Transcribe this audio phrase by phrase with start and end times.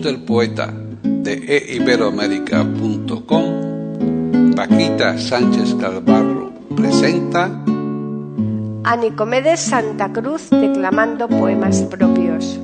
[0.00, 7.50] Del poeta de eiberoamérica.com, Paquita Sánchez Calvarro presenta
[8.84, 12.58] a Nicomedes Santa Cruz declamando poemas propios.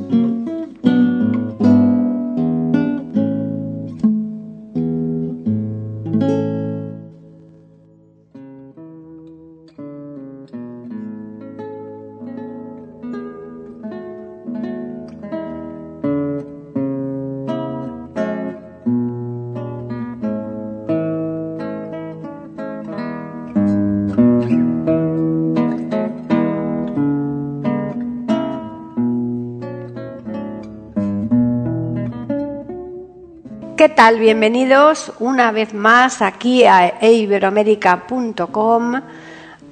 [33.99, 34.21] Tal?
[34.21, 39.01] Bienvenidos una vez más aquí a iberoamérica.com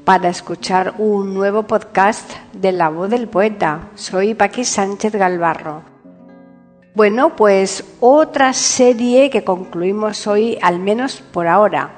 [0.04, 3.82] para escuchar un nuevo podcast de La Voz del Poeta.
[3.94, 5.82] Soy Paqui Sánchez Galvarro.
[6.96, 11.92] Bueno, pues otra serie que concluimos hoy, al menos por ahora.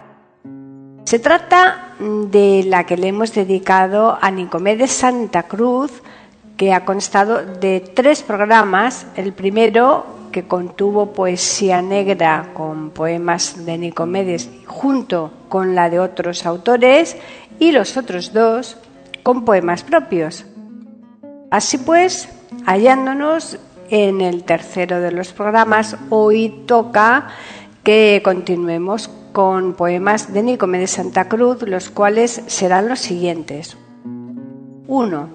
[1.05, 6.03] Se trata de la que le hemos dedicado a Nicomedes Santa Cruz,
[6.59, 9.06] que ha constado de tres programas.
[9.17, 16.47] El primero que contuvo poesía negra con poemas de Nicomedes junto con la de otros
[16.47, 17.17] autores
[17.58, 18.77] y los otros dos
[19.25, 20.47] con poemas propios.
[21.50, 22.28] Así pues,
[22.66, 23.59] hallándonos
[23.91, 27.31] en el tercero de los programas, hoy toca
[27.82, 33.77] que continuemos con poemas de Nicomedes Santa Cruz, los cuales serán los siguientes.
[34.87, 35.28] 1.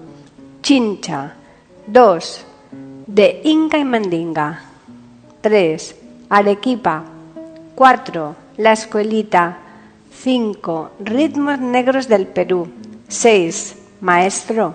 [0.62, 1.34] Chincha.
[1.88, 2.46] 2.
[3.06, 4.63] De Inca y Mandinga.
[5.44, 5.96] 3.
[6.30, 7.04] Arequipa.
[7.74, 8.36] 4.
[8.56, 9.58] La Escuelita.
[10.22, 10.92] 5.
[11.00, 12.66] Ritmos Negros del Perú.
[13.08, 13.76] 6.
[14.00, 14.74] Maestro.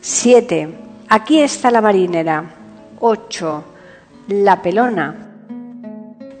[0.00, 0.70] 7.
[1.10, 2.42] Aquí está la marinera.
[3.00, 3.64] 8.
[4.28, 5.14] La pelona.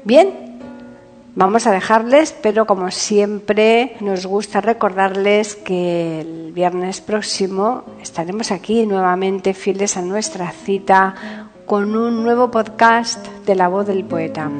[0.02, 0.58] Bien,
[1.34, 8.86] vamos a dejarles, pero como siempre nos gusta recordarles que el viernes próximo estaremos aquí
[8.86, 14.50] nuevamente fieles a nuestra cita con un nuevo podcast de la voz del poeta.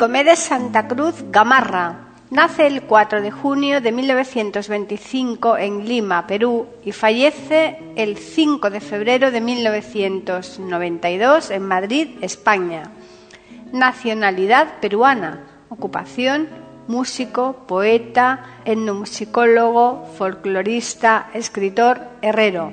[0.00, 2.14] Nicomedes Santa Cruz Gamarra.
[2.30, 8.80] Nace el 4 de junio de 1925 en Lima, Perú, y fallece el 5 de
[8.80, 12.84] febrero de 1992 en Madrid, España.
[13.72, 15.40] Nacionalidad peruana.
[15.68, 16.48] Ocupación
[16.88, 22.72] músico, poeta, etnomusicólogo, folclorista, escritor, herrero.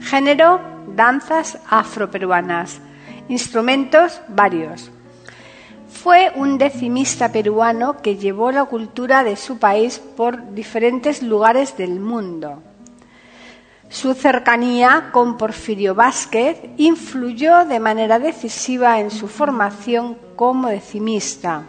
[0.00, 0.58] Género,
[0.96, 2.80] danzas afroperuanas.
[3.28, 4.90] Instrumentos, varios.
[6.02, 12.00] Fue un decimista peruano que llevó la cultura de su país por diferentes lugares del
[12.00, 12.62] mundo.
[13.90, 21.64] Su cercanía con Porfirio Vázquez influyó de manera decisiva en su formación como decimista.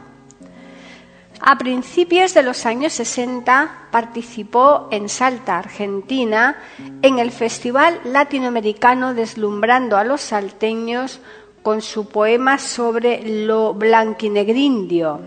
[1.42, 6.56] A principios de los años 60 participó en Salta, Argentina,
[7.02, 11.20] en el Festival Latinoamericano Deslumbrando a los Salteños
[11.62, 15.20] con su poema sobre lo blanquinegrindio.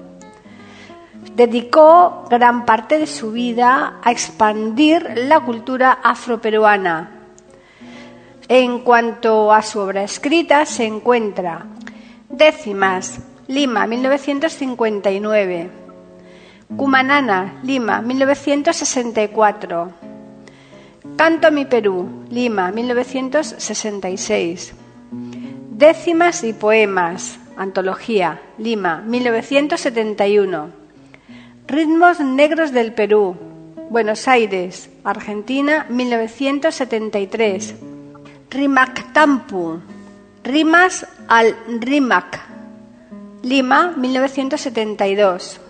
[1.35, 7.11] Dedicó gran parte de su vida a expandir la cultura afroperuana.
[8.49, 11.67] En cuanto a su obra escrita, se encuentra
[12.29, 15.71] Décimas, Lima, 1959.
[16.77, 19.93] Cumanana, Lima, 1964.
[21.17, 24.75] Canto a mi Perú, Lima, 1966.
[25.77, 30.69] Décimas y Poemas, Antología, Lima, 1971.
[31.67, 33.37] Ritmos Negros del Perú,
[33.91, 37.75] Buenos Aires, Argentina, 1973.
[38.51, 39.81] Rimactampu,
[40.45, 42.41] Rimas al Rimac,
[43.43, 45.61] Lima, 1972.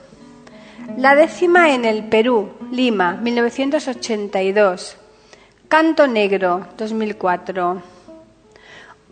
[0.98, 4.98] La décima en el Perú, Lima, 1982.
[5.68, 7.93] Canto Negro, 2004.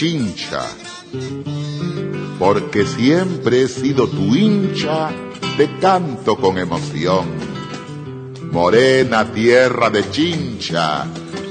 [0.00, 0.62] chincha,
[2.38, 5.10] porque siempre he sido tu hincha,
[5.58, 7.26] te canto con emoción.
[8.50, 11.04] Morena tierra de chincha,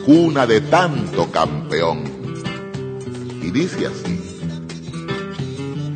[0.04, 2.06] cuna de tanto campeón.
[3.40, 4.20] Y dice así,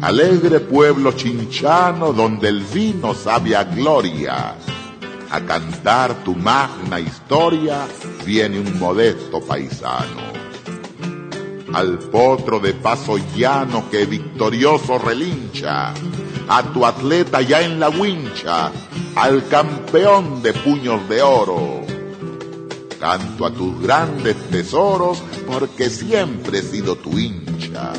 [0.02, 4.58] alegre pueblo chinchano donde el vino sabe a gloria,
[5.32, 7.88] a cantar tu magna historia
[8.24, 10.43] viene un modesto paisano
[11.74, 15.94] al potro de paso llano que victorioso relincha,
[16.48, 18.72] a tu atleta ya en la wincha,
[19.16, 21.82] al campeón de puños de oro.
[23.00, 27.92] Canto a tus grandes tesoros porque siempre he sido tu hincha.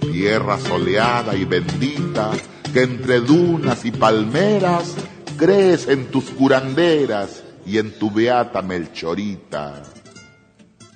[0.00, 2.30] Tierra soleada y bendita
[2.72, 4.94] que entre dunas y palmeras
[5.36, 9.82] crees en tus curanderas y en tu beata Melchorita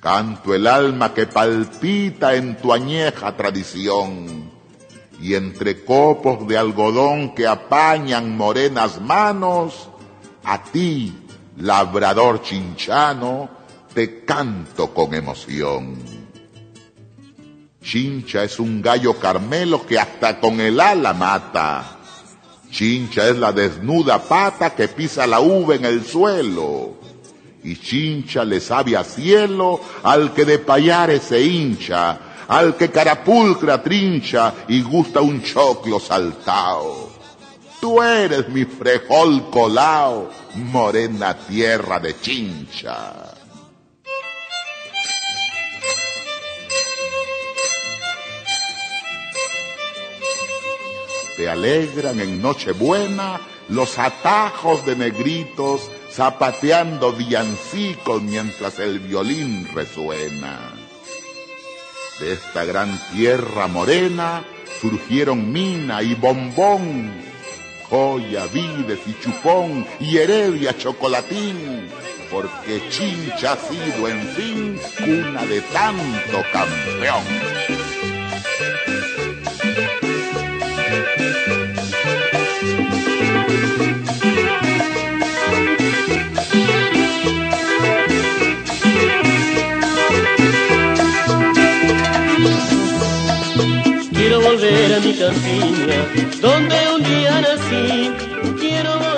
[0.04, 4.50] Canto el alma que palpita en tu añeja tradición.
[5.18, 9.88] Y entre copos de algodón que apañan morenas manos,
[10.44, 11.10] a ti,
[11.56, 13.48] labrador chinchano,
[13.94, 15.96] te canto con emoción.
[17.82, 21.96] Chincha es un gallo carmelo que hasta con el ala mata.
[22.70, 27.03] Chincha es la desnuda pata que pisa la uva en el suelo
[27.64, 33.82] y chincha le sabe a cielo al que de payares se hincha, al que carapulcra
[33.82, 37.10] trincha y gusta un choclo saltao.
[37.80, 43.23] Tú eres mi frejol colao, morena tierra de chincha.
[51.36, 60.72] Te alegran en Nochebuena los atajos de negritos zapateando villancicos mientras el violín resuena.
[62.20, 64.44] De esta gran tierra morena
[64.80, 67.12] surgieron mina y bombón,
[67.90, 71.88] joya, vides y chupón y heredia chocolatín,
[72.30, 77.83] porque Chincha ha sido en fin cuna de tanto campeón.
[94.44, 96.00] Volver a mi campiña,
[96.40, 98.12] donde un día nací.
[98.60, 99.13] Quiero volver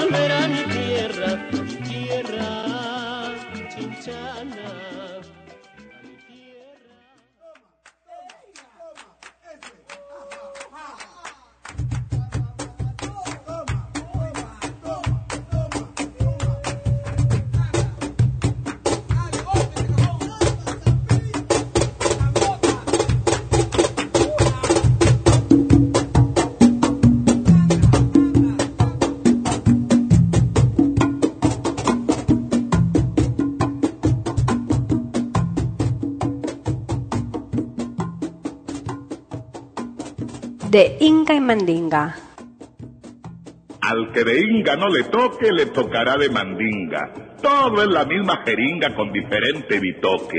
[40.77, 42.15] de Inca y Mandinga.
[43.81, 47.15] Al que de Inga no le toque, le tocará de Mandinga.
[47.41, 50.39] Todo es la misma jeringa con diferente bitoque.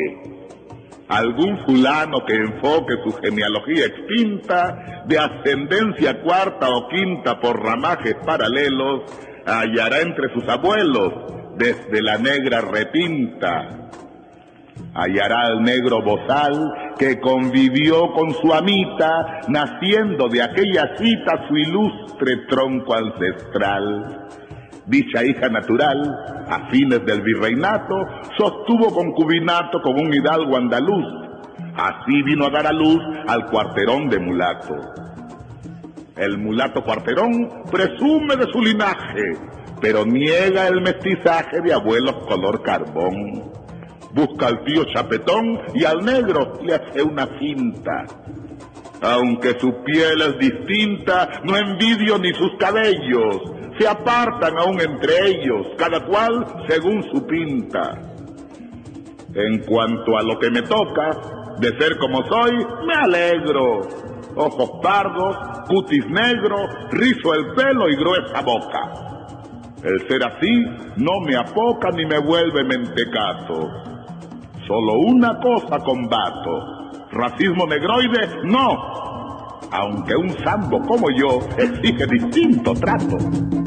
[1.07, 9.05] Algún fulano que enfoque su genealogía extinta, de ascendencia cuarta o quinta por ramajes paralelos,
[9.43, 11.13] hallará entre sus abuelos,
[11.57, 13.89] desde la negra repinta,
[14.93, 22.45] hallará al negro bozal que convivió con su amita, naciendo de aquella cita su ilustre
[22.49, 24.27] tronco ancestral.
[24.85, 27.95] Dicha hija natural, a fines del virreinato,
[28.37, 31.05] sostuvo concubinato con un hidalgo andaluz.
[31.75, 34.75] Así vino a dar a luz al cuarterón de mulato.
[36.15, 39.33] El mulato cuarterón presume de su linaje,
[39.79, 43.57] pero niega el mestizaje de abuelos color carbón
[44.17, 48.05] busca al tío chapetón y al negro le hace una cinta.
[49.01, 55.67] Aunque su piel es distinta, no envidio ni sus cabellos, se apartan aún entre ellos,
[55.77, 58.01] cada cual según su pinta.
[59.35, 61.11] En cuanto a lo que me toca,
[61.59, 62.53] de ser como soy,
[62.87, 63.81] me alegro.
[64.35, 65.35] Ojos pardos,
[65.67, 66.55] cutis negro,
[66.91, 69.07] rizo el pelo y gruesa boca.
[69.83, 70.51] El ser así
[70.97, 73.96] no me apoca ni me vuelve mentecato.
[74.67, 76.89] Solo una cosa combato.
[77.09, 78.97] Racismo negroide, no.
[79.71, 83.66] Aunque un sambo como yo exige distinto trato.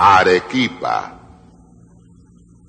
[0.00, 1.18] Arequipa.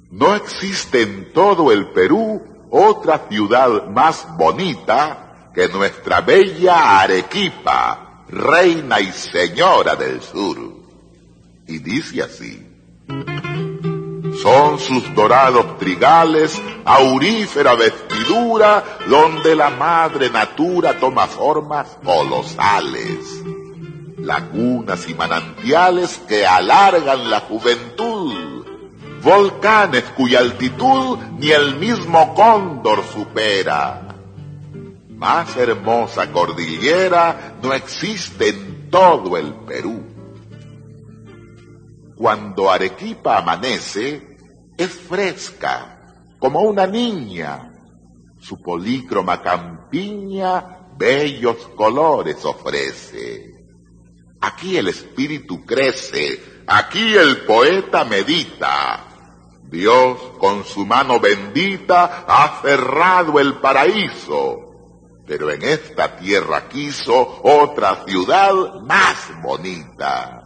[0.09, 8.99] No existe en todo el Perú otra ciudad más bonita que nuestra bella Arequipa, reina
[8.99, 10.57] y señora del sur.
[11.67, 12.65] Y dice así.
[14.41, 23.43] Son sus dorados trigales, aurífera vestidura, donde la madre natura toma formas colosales
[24.29, 28.63] lagunas y manantiales que alargan la juventud,
[29.23, 34.15] volcanes cuya altitud ni el mismo cóndor supera.
[35.09, 39.99] Más hermosa cordillera no existe en todo el Perú.
[42.15, 44.37] Cuando Arequipa amanece,
[44.77, 47.73] es fresca, como una niña.
[48.39, 53.58] Su polícroma campiña bellos colores ofrece.
[54.41, 59.05] Aquí el espíritu crece, aquí el poeta medita.
[59.63, 64.57] Dios con su mano bendita ha cerrado el paraíso,
[65.27, 70.45] pero en esta tierra quiso otra ciudad más bonita.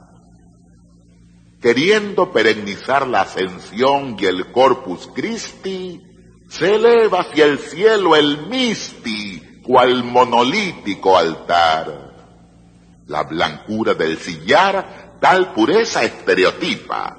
[1.61, 6.01] Queriendo perennizar la ascensión y el Corpus Christi,
[6.49, 12.12] se eleva hacia el cielo el misti, cual monolítico altar
[13.13, 17.15] la blancura del sillar tal pureza estereotipa,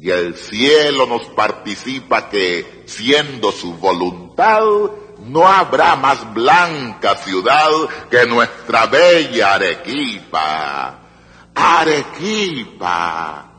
[0.00, 4.64] y el cielo nos participa que, siendo su voluntad,
[5.26, 7.68] no habrá más blanca ciudad
[8.10, 11.00] que nuestra bella Arequipa.
[11.54, 13.52] Arequipa,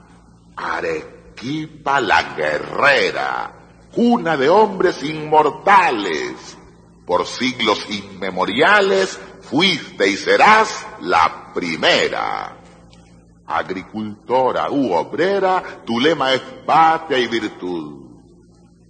[0.56, 3.54] Arequipa la guerrera,
[3.94, 6.58] cuna de hombres inmortales,
[7.06, 12.56] por siglos inmemoriales fuiste y serás la primera.
[13.48, 18.06] Agricultora u obrera, tu lema es patria y virtud.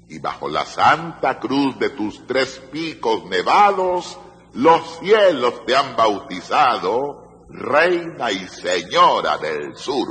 [0.10, 4.20] Y bajo la santa cruz de tus tres picos nevados,
[4.54, 10.08] los cielos te han bautizado, reina y señora del sur.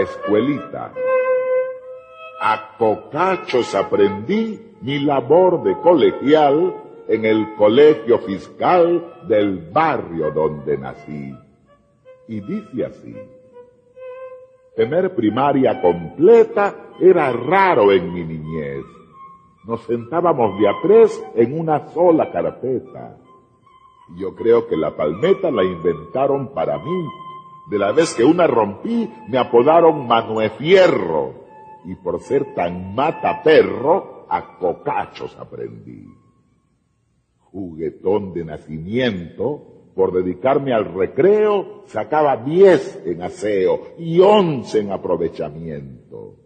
[0.00, 0.92] Escuelita.
[2.40, 6.74] A cocachos aprendí mi labor de colegial
[7.08, 11.34] en el colegio fiscal del barrio donde nací.
[12.30, 13.12] Y dice así,
[14.76, 18.84] tener primaria completa era raro en mi niñez.
[19.64, 23.18] Nos sentábamos de a tres en una sola carpeta.
[24.16, 27.04] Yo creo que la palmeta la inventaron para mí.
[27.68, 31.34] De la vez que una rompí, me apodaron Manuel Fierro.
[31.84, 36.06] Y por ser tan mata perro, a cocachos aprendí
[37.50, 39.69] juguetón de nacimiento,
[40.00, 46.38] por dedicarme al recreo, sacaba diez en aseo y once en aprovechamiento.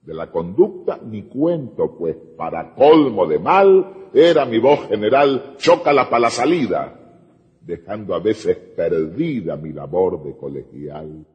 [0.00, 6.08] De la conducta ni cuento, pues para colmo de mal, era mi voz general, chócala
[6.08, 7.18] para la salida,
[7.62, 11.26] dejando a veces perdida mi labor de colegial.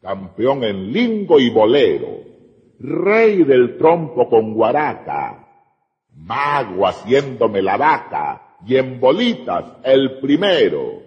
[0.00, 2.16] Campeón en lingo y bolero,
[2.78, 5.46] rey del trompo con guaraca,
[6.14, 11.02] mago haciéndome la vaca y en bolitas el primero.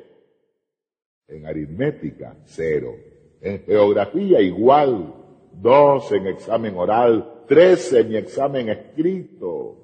[1.27, 2.95] En aritmética, cero.
[3.41, 5.13] En geografía igual,
[5.53, 9.77] dos en examen oral, tres en mi examen escrito.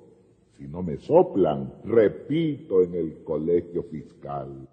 [0.57, 4.67] Si no me soplan, repito en el colegio fiscal.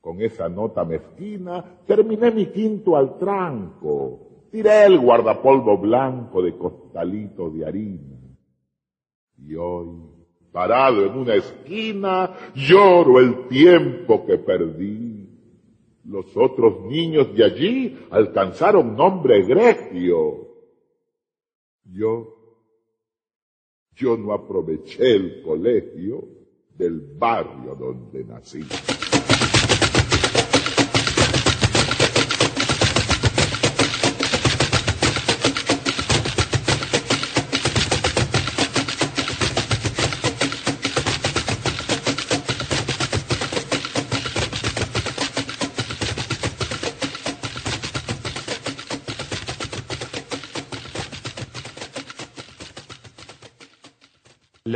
[0.00, 4.48] Con esa nota mezquina terminé mi quinto al tranco.
[4.50, 8.18] Tiré el guardapolvo blanco de costalito de harina.
[9.38, 10.11] Y hoy,
[10.52, 15.28] parado en una esquina, lloro el tiempo que perdí.
[16.04, 20.48] Los otros niños de allí alcanzaron nombre egregio.
[21.84, 22.36] Yo,
[23.94, 26.28] yo no aproveché el colegio
[26.76, 28.62] del barrio donde nací.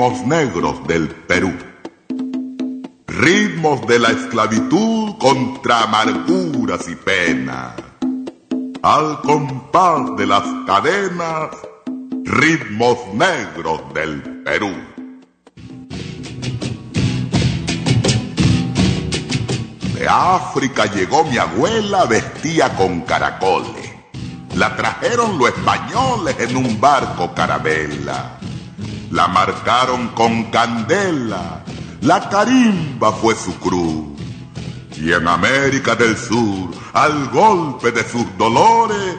[0.00, 1.52] Ritmos negros del Perú.
[3.06, 7.74] Ritmos de la esclavitud contra amarguras y penas.
[8.82, 11.50] Al compás de las cadenas,
[12.24, 14.72] ritmos negros del Perú.
[19.92, 23.92] De África llegó mi abuela vestía con caracoles.
[24.54, 28.39] La trajeron los españoles en un barco carabela.
[29.10, 31.64] La marcaron con candela.
[32.02, 34.06] La carimba fue su cruz.
[34.96, 39.16] Y en América del Sur, al golpe de sus dolores,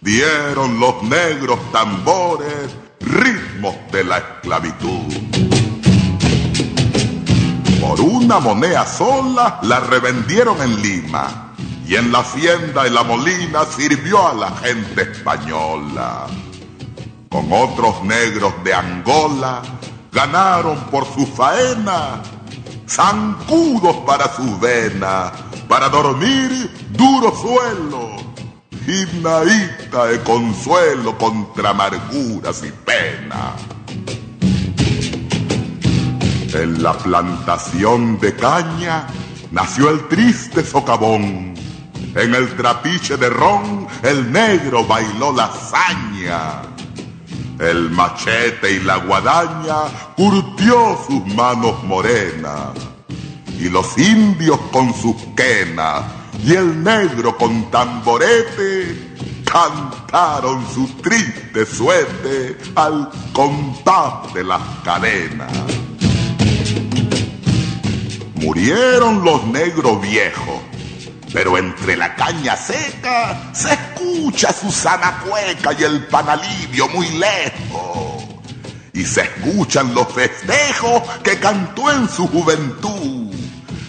[0.00, 5.12] dieron los negros tambores ritmos de la esclavitud.
[7.80, 11.52] Por una moneda sola la revendieron en Lima
[11.86, 16.26] y en la hacienda de la Molina sirvió a la gente española.
[17.30, 19.62] Con otros negros de Angola
[20.12, 22.22] ganaron por su faena
[22.88, 25.32] zancudos para sus venas,
[25.68, 28.16] para dormir duro suelo,
[28.84, 33.54] gimnaíta de consuelo contra amarguras y pena.
[36.54, 39.06] En la plantación de caña
[39.50, 41.54] nació el triste socavón.
[42.14, 46.75] En el trapiche de ron el negro bailó la hazaña.
[47.58, 52.70] El machete y la guadaña curtió sus manos morenas.
[53.58, 56.04] Y los indios con sus quenas
[56.44, 59.16] y el negro con tamborete
[59.50, 65.50] cantaron su triste suerte al compás de las cadenas.
[68.34, 70.60] Murieron los negros viejos,
[71.32, 78.24] pero entre la caña seca se escucha Susana Cueca y el panalivio muy lejos.
[78.92, 83.34] Y se escuchan los festejos que cantó en su juventud.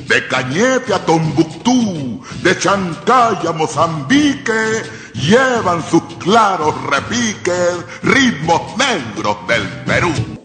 [0.08, 9.68] De Cañete a Tombuctú, de Chancay a Mozambique, llevan sus claros repiques, ritmos negros del
[9.84, 10.37] Perú.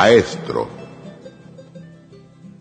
[0.00, 0.66] Maestro,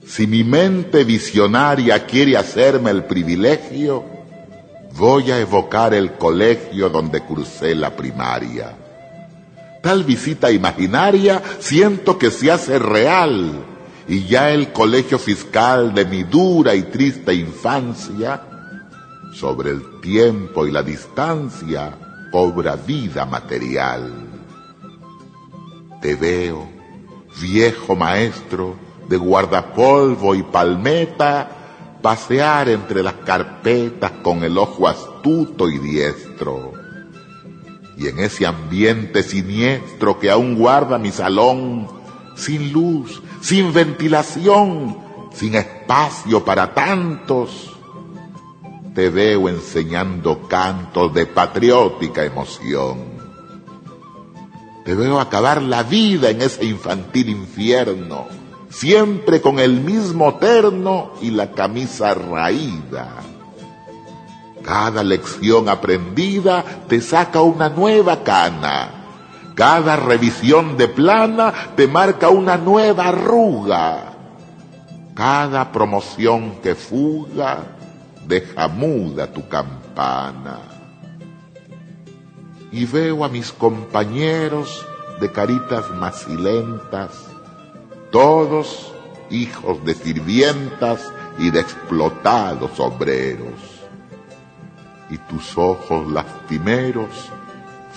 [0.06, 4.04] si mi mente visionaria quiere hacerme el privilegio,
[4.98, 8.76] voy a evocar el colegio donde crucé la primaria.
[9.82, 13.64] Tal visita imaginaria siento que se hace real
[14.06, 18.42] y ya el colegio fiscal de mi dura y triste infancia,
[19.34, 21.98] sobre el tiempo y la distancia,
[22.34, 24.12] cobra vida material.
[26.02, 26.79] Te veo,
[27.40, 28.76] viejo maestro
[29.08, 31.50] de guardapolvo y palmeta,
[32.02, 36.74] pasear entre las carpetas con el ojo astuto y diestro.
[37.98, 41.88] Y en ese ambiente siniestro que aún guarda mi salón,
[42.36, 44.98] sin luz, sin ventilación,
[45.34, 47.76] sin espacio para tantos,
[48.94, 53.09] te veo enseñando cantos de patriótica emoción.
[54.84, 58.28] Te veo acabar la vida en ese infantil infierno,
[58.70, 63.08] siempre con el mismo terno y la camisa raída.
[64.64, 68.92] Cada lección aprendida te saca una nueva cana.
[69.56, 74.14] Cada revisión de plana te marca una nueva arruga.
[75.14, 77.64] Cada promoción que fuga
[78.26, 80.69] deja muda tu campana.
[82.72, 84.86] Y veo a mis compañeros
[85.20, 87.28] de caritas macilentas,
[88.12, 88.94] todos
[89.30, 93.60] hijos de sirvientas y de explotados obreros.
[95.10, 97.10] Y tus ojos lastimeros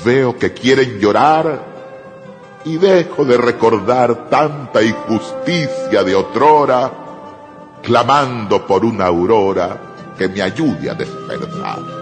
[0.05, 1.73] veo que quieren llorar
[2.65, 6.91] y dejo de recordar tanta injusticia de otrora,
[7.83, 12.02] clamando por una aurora que me ayude a despertar.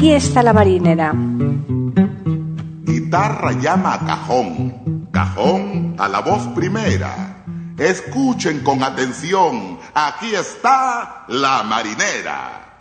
[0.00, 1.12] Aquí está la marinera.
[2.86, 7.44] Guitarra llama a cajón, cajón a la voz primera.
[7.76, 12.76] Escuchen con atención, aquí está la marinera.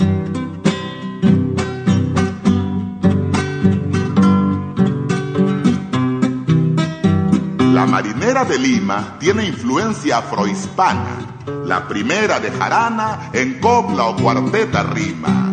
[7.73, 11.17] La marinera de Lima tiene influencia afrohispana.
[11.65, 15.48] La primera de jarana en copla o cuarteta rima.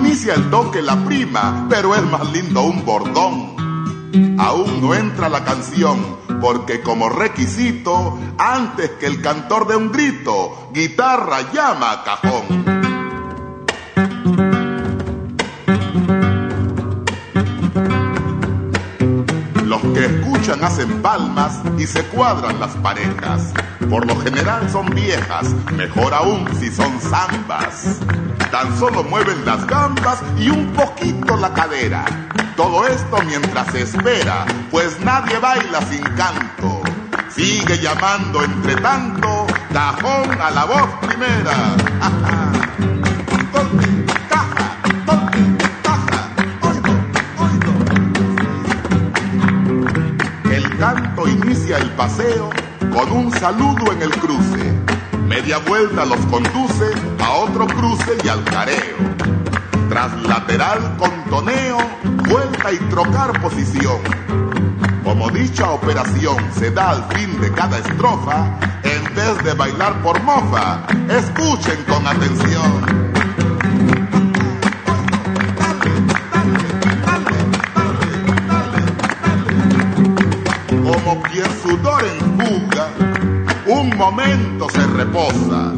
[0.00, 3.54] Inicia el toque la prima, pero es más lindo un bordón.
[4.38, 10.70] Aún no entra la canción, porque como requisito, antes que el cantor de un grito,
[10.72, 12.79] guitarra llama a cajón.
[20.52, 23.52] Hacen palmas y se cuadran las parejas.
[23.88, 27.98] Por lo general son viejas, mejor aún si son zambas.
[28.50, 32.04] Tan solo mueven las gambas y un poquito la cadera.
[32.56, 36.82] Todo esto mientras se espera, pues nadie baila sin canto.
[37.34, 42.36] Sigue llamando entre tanto, cajón a la voz primera.
[51.76, 52.50] el paseo
[52.92, 54.72] con un saludo en el cruce.
[55.28, 58.96] Media vuelta los conduce a otro cruce y al careo.
[59.88, 61.78] Tras lateral con toneo,
[62.28, 63.98] vuelta y trocar posición.
[65.04, 70.20] Como dicha operación se da al fin de cada estrofa, en vez de bailar por
[70.22, 73.09] mofa, escuchen con atención.
[84.00, 85.74] Momento se reposa.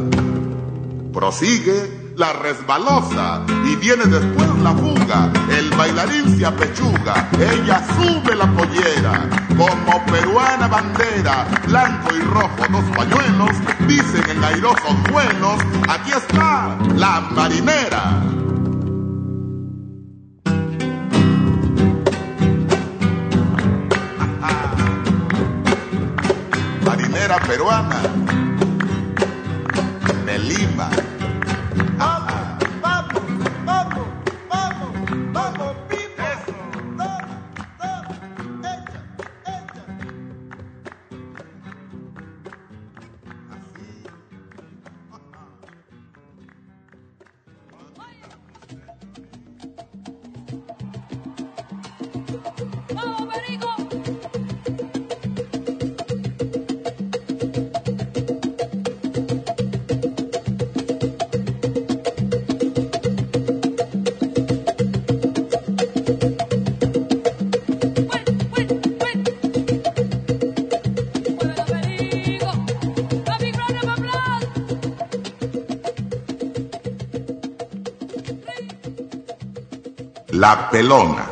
[1.11, 5.29] Prosigue la resbalosa y viene después la fuga.
[5.49, 9.29] El bailarín se apechuga, ella sube la pollera.
[9.57, 13.57] Como peruana bandera, blanco y rojo dos pañuelos,
[13.89, 15.59] dicen en airosos vuelos,
[15.89, 18.21] aquí está la marinera.
[27.63, 28.22] Peruana
[80.43, 81.25] La pelona.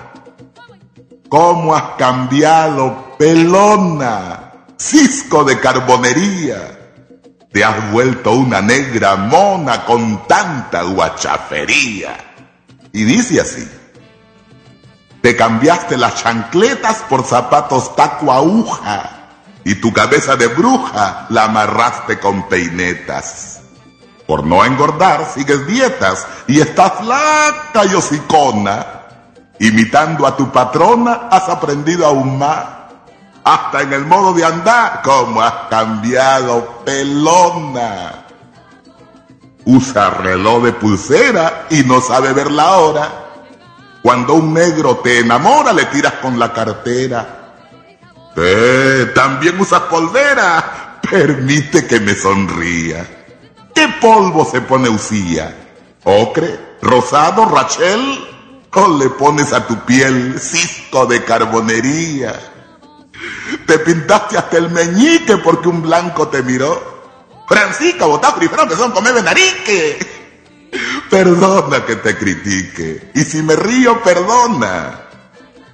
[1.28, 4.54] ¿Cómo has cambiado, pelona?
[4.78, 6.80] Cisco de carbonería.
[7.52, 12.15] Te has vuelto una negra mona con tanta guachafería.
[12.93, 13.69] Y dice así.
[15.21, 19.28] Te cambiaste las chancletas por zapatos taco aguja.
[19.65, 23.60] Y tu cabeza de bruja la amarraste con peinetas.
[24.26, 29.01] Por no engordar, sigues dietas y estás flaca y hocicona.
[29.62, 32.65] Imitando a tu patrona, has aprendido aún más.
[33.43, 38.26] Hasta en el modo de andar, como has cambiado pelona.
[39.65, 43.10] Usa reloj de pulsera y no sabe ver la hora.
[44.02, 47.54] Cuando un negro te enamora, le tiras con la cartera.
[48.36, 51.00] Eh, también usas polvera.
[51.08, 53.06] Permite que me sonría.
[53.76, 55.56] ¿Qué polvo se pone Usía?
[56.04, 56.78] ¿Ocre?
[56.82, 57.45] ¿Rosado?
[57.45, 58.31] ¿Rachel?
[58.74, 62.34] ¿O le pones a tu piel cisco de carbonería?
[63.66, 67.02] Te pintaste hasta el meñique porque un blanco te miró.
[67.48, 70.00] Francisca, botá primero que son come benarique.
[71.10, 73.12] Perdona que te critique.
[73.14, 75.02] Y si me río, perdona.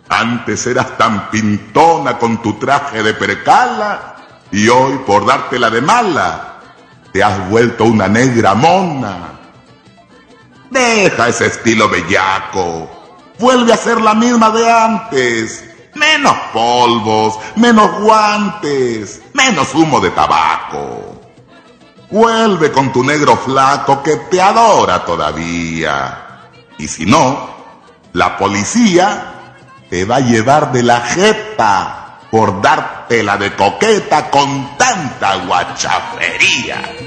[0.09, 4.15] Antes eras tan pintona con tu traje de percala
[4.51, 6.61] y hoy por dártela de mala
[7.11, 9.36] te has vuelto una negra mona.
[10.69, 12.89] Deja ese estilo bellaco.
[13.39, 15.63] Vuelve a ser la misma de antes.
[15.95, 21.21] Menos polvos, menos guantes, menos humo de tabaco.
[22.09, 26.41] Vuelve con tu negro flaco que te adora todavía.
[26.77, 27.49] Y si no,
[28.13, 29.53] la policía
[29.89, 37.06] te va a llevar de la jeta por dártela de coqueta con tanta guachafería.